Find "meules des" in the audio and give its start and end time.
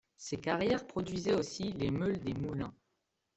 1.91-2.33